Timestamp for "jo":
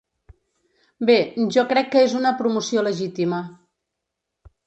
1.57-1.65